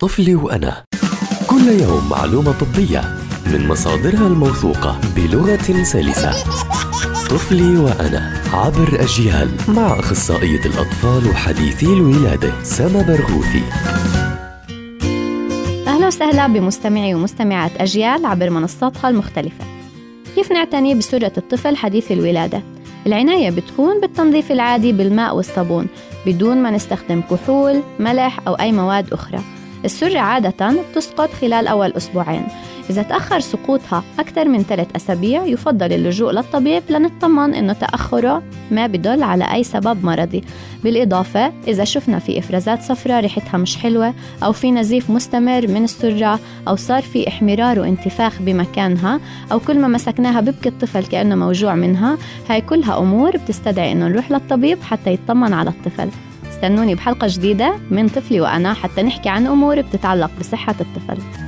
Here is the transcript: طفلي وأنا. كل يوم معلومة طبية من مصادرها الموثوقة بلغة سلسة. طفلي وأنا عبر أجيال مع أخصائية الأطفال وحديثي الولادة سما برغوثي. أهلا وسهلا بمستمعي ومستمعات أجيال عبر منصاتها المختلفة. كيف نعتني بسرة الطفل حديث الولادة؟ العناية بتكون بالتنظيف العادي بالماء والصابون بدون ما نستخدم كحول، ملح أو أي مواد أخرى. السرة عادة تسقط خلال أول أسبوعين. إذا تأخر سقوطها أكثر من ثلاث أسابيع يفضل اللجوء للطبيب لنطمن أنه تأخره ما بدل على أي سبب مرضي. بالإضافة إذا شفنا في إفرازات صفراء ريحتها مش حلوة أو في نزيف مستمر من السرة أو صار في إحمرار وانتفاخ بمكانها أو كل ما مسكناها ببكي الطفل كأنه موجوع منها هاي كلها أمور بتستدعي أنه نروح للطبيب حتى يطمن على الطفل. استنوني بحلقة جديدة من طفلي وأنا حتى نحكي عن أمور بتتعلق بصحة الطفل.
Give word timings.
طفلي 0.00 0.34
وأنا. 0.34 0.84
كل 1.46 1.68
يوم 1.80 2.08
معلومة 2.10 2.52
طبية 2.52 3.00
من 3.46 3.68
مصادرها 3.68 4.26
الموثوقة 4.26 5.00
بلغة 5.16 5.82
سلسة. 5.82 6.32
طفلي 7.30 7.76
وأنا 7.76 8.42
عبر 8.52 9.00
أجيال 9.00 9.48
مع 9.68 9.98
أخصائية 9.98 10.60
الأطفال 10.66 11.30
وحديثي 11.30 11.86
الولادة 11.86 12.52
سما 12.62 13.02
برغوثي. 13.02 13.62
أهلا 15.86 16.06
وسهلا 16.06 16.46
بمستمعي 16.46 17.14
ومستمعات 17.14 17.72
أجيال 17.78 18.26
عبر 18.26 18.50
منصاتها 18.50 19.08
المختلفة. 19.08 19.64
كيف 20.34 20.52
نعتني 20.52 20.94
بسرة 20.94 21.32
الطفل 21.36 21.76
حديث 21.76 22.12
الولادة؟ 22.12 22.62
العناية 23.06 23.50
بتكون 23.50 24.00
بالتنظيف 24.00 24.52
العادي 24.52 24.92
بالماء 24.92 25.36
والصابون 25.36 25.86
بدون 26.26 26.62
ما 26.62 26.70
نستخدم 26.70 27.20
كحول، 27.20 27.82
ملح 28.00 28.40
أو 28.46 28.54
أي 28.54 28.72
مواد 28.72 29.12
أخرى. 29.12 29.40
السرة 29.84 30.18
عادة 30.18 30.74
تسقط 30.94 31.30
خلال 31.32 31.66
أول 31.66 31.92
أسبوعين. 31.92 32.46
إذا 32.90 33.02
تأخر 33.02 33.40
سقوطها 33.40 34.04
أكثر 34.18 34.48
من 34.48 34.62
ثلاث 34.62 34.86
أسابيع 34.96 35.44
يفضل 35.44 35.92
اللجوء 35.92 36.32
للطبيب 36.32 36.82
لنطمن 36.90 37.54
أنه 37.54 37.72
تأخره 37.72 38.42
ما 38.70 38.86
بدل 38.86 39.22
على 39.22 39.54
أي 39.54 39.64
سبب 39.64 40.04
مرضي. 40.04 40.44
بالإضافة 40.84 41.52
إذا 41.68 41.84
شفنا 41.84 42.18
في 42.18 42.38
إفرازات 42.38 42.82
صفراء 42.82 43.20
ريحتها 43.20 43.58
مش 43.58 43.76
حلوة 43.76 44.14
أو 44.42 44.52
في 44.52 44.70
نزيف 44.70 45.10
مستمر 45.10 45.66
من 45.66 45.84
السرة 45.84 46.40
أو 46.68 46.76
صار 46.76 47.02
في 47.02 47.28
إحمرار 47.28 47.80
وانتفاخ 47.80 48.42
بمكانها 48.42 49.20
أو 49.52 49.60
كل 49.60 49.78
ما 49.78 49.88
مسكناها 49.88 50.40
ببكي 50.40 50.68
الطفل 50.68 51.06
كأنه 51.06 51.34
موجوع 51.34 51.74
منها 51.74 52.18
هاي 52.48 52.60
كلها 52.60 52.98
أمور 52.98 53.36
بتستدعي 53.36 53.92
أنه 53.92 54.08
نروح 54.08 54.30
للطبيب 54.30 54.82
حتى 54.82 55.12
يطمن 55.12 55.52
على 55.52 55.70
الطفل. 55.70 56.08
استنوني 56.58 56.94
بحلقة 56.94 57.26
جديدة 57.30 57.76
من 57.90 58.08
طفلي 58.08 58.40
وأنا 58.40 58.74
حتى 58.74 59.02
نحكي 59.02 59.28
عن 59.28 59.46
أمور 59.46 59.80
بتتعلق 59.80 60.30
بصحة 60.40 60.74
الطفل. 60.80 61.47